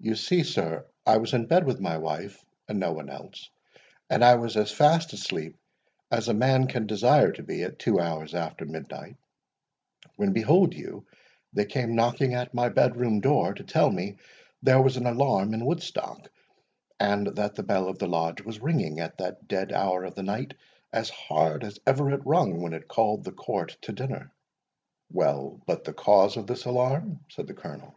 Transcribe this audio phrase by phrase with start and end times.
[0.00, 3.50] You see, sir, I was in bed with my wife, and no one else;
[4.08, 5.58] and I was as fast asleep
[6.10, 9.16] as a man can desire to be at two hours after midnight,
[10.16, 11.06] when, behold you,
[11.52, 14.16] they came knocking at my bedroom door, to tell me
[14.62, 16.30] there was an alarm in Woodstock,
[16.98, 20.22] and that the bell of the Lodge was ringing at that dead hour of the
[20.22, 20.54] night
[20.94, 24.32] as hard as ever it rung when it called the court to dinner."
[25.12, 27.94] "Well, but the cause of this alarm?" said the Colonel.